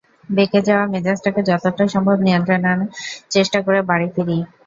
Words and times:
বেঁকে 0.29 0.59
যাওয়া 0.67 0.85
মেজাজকে 0.93 1.41
যতটা 1.49 1.83
সম্ভব 1.93 2.17
নিয়ন্ত্রণে 2.21 2.67
আনার 2.67 2.89
চেষ্টা 3.31 3.59
করে 3.65 3.79
বাড়ি 3.89 4.07
ফিরি। 4.15 4.37